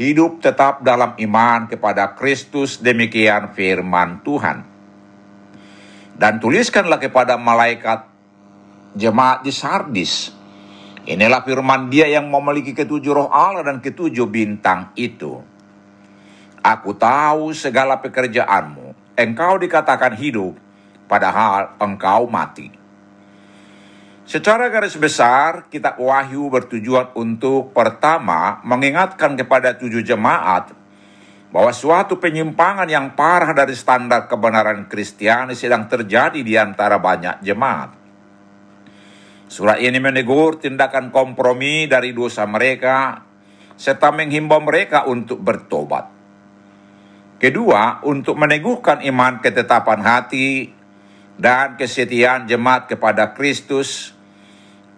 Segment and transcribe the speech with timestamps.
[0.00, 4.64] hidup tetap dalam iman kepada Kristus demikian firman Tuhan.
[6.16, 8.08] Dan tuliskanlah kepada malaikat
[8.96, 10.32] jemaat di Sardis.
[11.04, 15.36] Inilah firman dia yang memiliki ketujuh roh Allah dan ketujuh bintang itu.
[16.60, 19.16] Aku tahu segala pekerjaanmu.
[19.20, 20.56] Engkau dikatakan hidup,
[21.08, 22.72] padahal engkau mati.
[24.30, 30.70] Secara garis besar, kitab Wahyu bertujuan untuk pertama mengingatkan kepada tujuh jemaat
[31.50, 37.90] bahwa suatu penyimpangan yang parah dari standar kebenaran Kristiani sedang terjadi di antara banyak jemaat.
[39.50, 43.26] Surat ini menegur tindakan kompromi dari dosa mereka
[43.74, 46.06] serta menghimbau mereka untuk bertobat.
[47.42, 50.70] Kedua, untuk meneguhkan iman ketetapan hati
[51.34, 54.19] dan kesetiaan jemaat kepada Kristus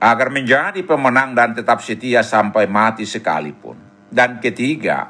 [0.03, 3.79] agar menjadi pemenang dan tetap setia sampai mati sekalipun.
[4.11, 5.07] Dan ketiga,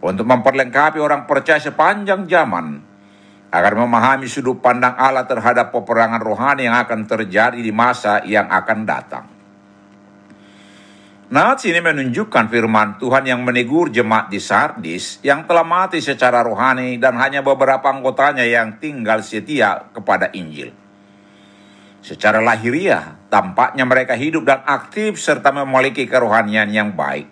[0.00, 2.80] untuk memperlengkapi orang percaya sepanjang zaman
[3.52, 8.78] agar memahami sudut pandang Allah terhadap peperangan rohani yang akan terjadi di masa yang akan
[8.88, 9.26] datang.
[11.28, 16.96] Nats ini menunjukkan firman Tuhan yang menegur jemaat di Sardis yang telah mati secara rohani
[16.96, 20.72] dan hanya beberapa anggotanya yang tinggal setia kepada Injil.
[22.00, 27.28] Secara lahiriah, tampaknya mereka hidup dan aktif serta memiliki kerohanian yang baik.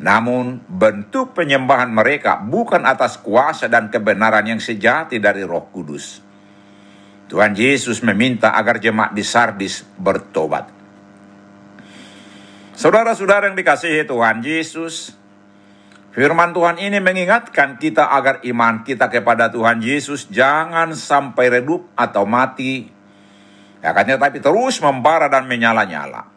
[0.00, 6.24] Namun, bentuk penyembahan mereka bukan atas kuasa dan kebenaran yang sejati dari Roh Kudus.
[7.28, 10.72] Tuhan Yesus meminta agar jemaat di Sardis bertobat.
[12.74, 15.20] Saudara-saudara yang dikasihi Tuhan Yesus,
[16.10, 22.26] Firman Tuhan ini mengingatkan kita agar iman kita kepada Tuhan Yesus jangan sampai redup atau
[22.26, 22.90] mati.
[23.80, 26.28] Ya tapi terus membara dan menyala-nyala.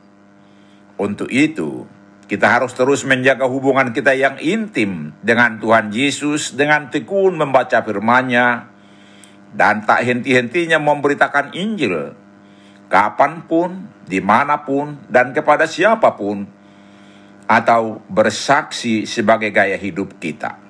[0.95, 1.84] Untuk itu,
[2.31, 8.72] kita harus terus menjaga hubungan kita yang intim dengan Tuhan Yesus dengan tekun membaca firman-Nya
[9.54, 12.16] dan tak henti-hentinya memberitakan Injil
[12.88, 16.45] kapan pun, di mana pun, dan kepada siapa pun
[17.50, 20.62] atau bersaksi sebagai gaya hidup kita.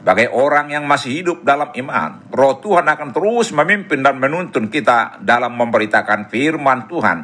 [0.00, 5.20] Sebagai orang yang masih hidup dalam iman, roh Tuhan akan terus memimpin dan menuntun kita
[5.20, 7.18] dalam memberitakan firman Tuhan.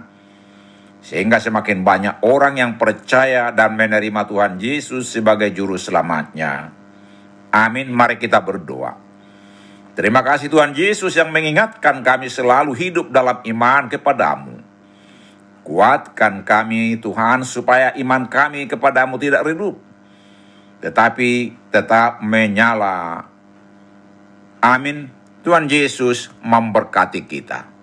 [1.00, 6.68] Sehingga semakin banyak orang yang percaya dan menerima Tuhan Yesus sebagai juru selamatnya.
[7.48, 8.92] Amin, mari kita berdoa.
[9.96, 14.60] Terima kasih Tuhan Yesus yang mengingatkan kami selalu hidup dalam iman kepadamu.
[15.64, 19.80] Kuatkan kami Tuhan supaya iman kami kepadamu tidak redup,
[20.80, 23.28] tetapi tetap menyala.
[24.60, 25.12] Amin.
[25.46, 27.75] Tuhan Yesus memberkati kita.